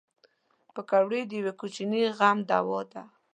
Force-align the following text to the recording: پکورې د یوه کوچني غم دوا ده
پکورې 0.73 1.21
د 1.27 1.31
یوه 1.41 1.53
کوچني 1.59 2.03
غم 2.17 2.37
دوا 2.49 2.79
ده 2.91 3.03